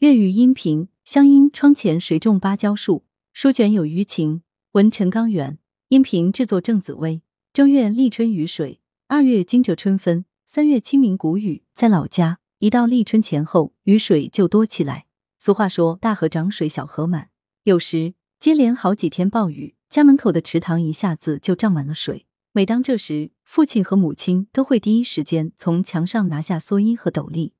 [0.00, 4.42] 粤语音频：乡音窗前谁种芭蕉树，书卷有余情。
[4.72, 7.22] 文陈刚元，音频制作郑紫薇。
[7.50, 11.62] 正月立春雨水，二月惊蛰春分，三月清明谷雨。
[11.72, 15.06] 在老家，一到立春前后，雨水就多起来。
[15.38, 17.30] 俗话说：“大河涨水，小河满。”
[17.64, 22.26] 有时接连好几天暴雨，家门口的池塘一下子就涨满了水。
[22.52, 27.54] 每当这时，父亲和母亲都会第一时间从墙上拿下蓑衣和斗笠，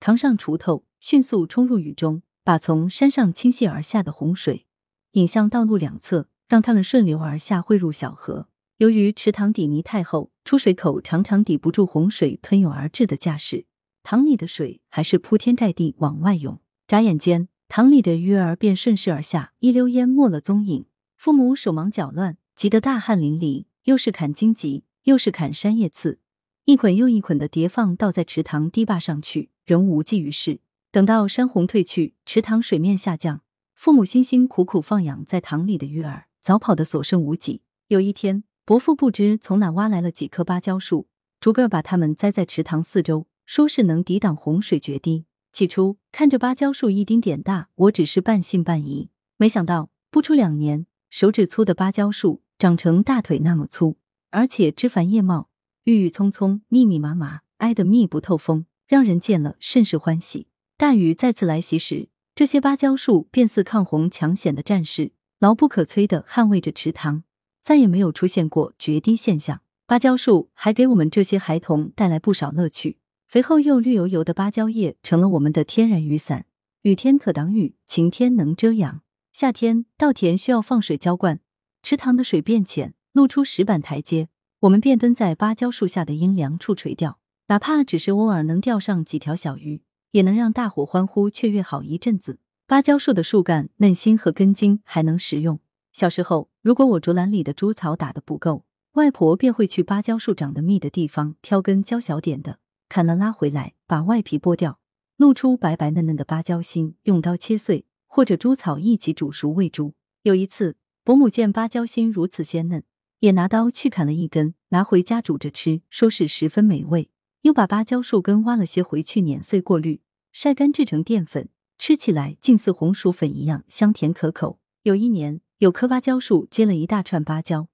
[0.00, 0.84] 扛上锄头。
[1.02, 4.66] 迅速冲入雨中，把从山上倾泻而下的洪水
[5.12, 8.48] 引向道路两侧，让他们顺流而下汇入小河。
[8.76, 13.64] 由于池塘底泥太厚，出水口常常抵不住洪水喷涌而至的架势，
[14.02, 16.60] 塘里的水还是铺天盖地往外涌。
[16.86, 20.84] 眨眼间，塘里的鱼儿便顺势而下，一溜烟没了踪影。
[21.16, 26.18] 父母手忙脚乱，急得大汗淋漓，又是砍荆棘，又是砍山叶刺，
[26.66, 30.58] 一捆又一捆的叠放倒在池塘堤坝上去，仍无济于事。
[30.90, 33.42] 等到山洪退去，池塘水面下降，
[33.76, 37.62] 父母辛辛苦苦放养在塘里的鱼儿早跑得所剩无几。
[37.86, 41.06] 有一天，伯父不知从哪挖来了几棵芭蕉树，
[41.38, 45.26] 逐个把它们栽在池塘四周，说是能抵挡洪水决堤。
[45.52, 49.10] 起初看着芭蕉树一丁点大，我只是半信半疑。
[49.36, 53.96] 没想到不出两年，手指粗的芭蕉树长成大腿那么粗，
[54.30, 55.48] 而且枝繁叶茂，
[55.84, 60.48] 郁郁葱葱，密密麻麻，挨得密不透风，让人见了甚是欢喜。
[60.76, 67.22] 大雨再次来袭时，这些芭蕉树便似抗洪抢险的战士，牢不可摧地捍卫着池塘，
[67.62, 69.60] 再也没有出现过决堤现象。
[69.86, 72.98] 芭蕉树还给我们这些孩童带来不少乐趣。
[73.28, 76.46] 肥厚又绿油油的芭蕉叶成了我们的天然雨伞，
[76.82, 79.02] 雨天可挡雨，晴天能遮阳。
[79.32, 81.38] 夏天稻田需要放水浇灌，
[81.80, 84.30] 池塘的水变浅，露出石板台阶，
[84.62, 87.19] 我们便蹲在芭蕉树下的阴凉处垂钓，
[87.50, 89.82] 哪怕只是偶尔能钓上几条小鱼。
[90.12, 92.40] 也能让大伙欢呼雀跃好一阵子。
[92.66, 95.60] 芭蕉树的树干、嫩心和根茎还能食用。
[95.92, 102.58] 小时候，如果我竹篮里的猪草打得不够，外婆便会去芭蕉树长得密的地方挑根娇小点的，
[102.88, 104.80] 砍了拉回来，把外皮剥掉，
[105.16, 109.94] 露出白白嫩嫩的芭蕉心，用刀切碎，或者猪草一起煮熟喂猪。
[110.22, 112.84] 有一次，伯母见芭蕉心如此鲜嫩，
[113.20, 117.10] 也拿刀去砍了一根，拿回家煮着吃，说是十分美味。
[117.42, 120.00] 又把芭蕉树根挖了些回去，碾碎过滤，
[120.32, 124.58] 晒干制成淀粉，吃起来竟似红薯粉一样香甜可口。
[124.82, 127.68] 有一年，有棵芭蕉树结了一大串芭蕉，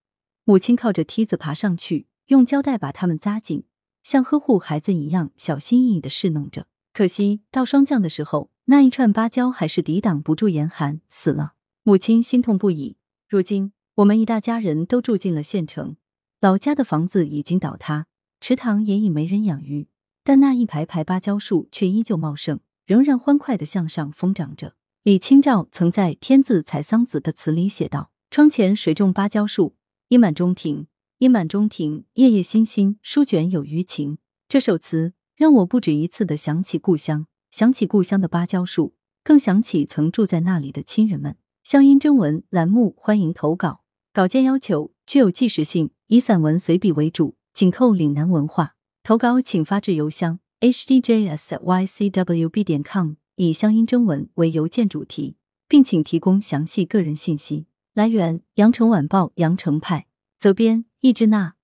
[0.44, 3.64] 母亲靠着梯子爬上去，用胶带把它们扎紧，
[4.02, 6.66] 像呵护孩子一样小心翼翼的侍弄着。
[6.92, 11.54] 可惜到霜降的时候，那一串芭蕉还是抵挡不住严寒，死了。
[11.82, 12.96] 母亲心痛不已。
[13.28, 15.96] 如今，我们一大家人都住进了县城，
[16.40, 18.06] 老家的房子已经倒塌。
[18.40, 19.88] 池塘也已没人养鱼，
[20.22, 24.74] 但那一排排芭蕉树却依旧茂盛，仍然欢快的向上疯长着。
[25.02, 29.76] 李清照曾在《天字采桑子》的词里写道：“窗前谁种芭蕉树，
[30.08, 30.86] 阴满中庭。
[31.18, 41.36] 阴满中庭，夜夜星星，书卷有余情。”这首词让我不止一次的想起故乡，想起故乡的芭蕉树，更想起曾住在那里的亲人们。
[41.64, 43.82] 乡音征文栏目欢迎投稿，
[44.12, 47.36] 稿件要求具有纪实性，以散文随笔为主。
[47.56, 48.72] 紧扣岭南文化，
[49.02, 57.64] 投稿请发至邮箱 hdjs@ycwb 点 com，以乡音征文为邮件主题，并请提供详细个人信息。
[57.94, 60.06] 来源：羊城晚报羊城派，
[60.38, 61.56] 责编：易之娜。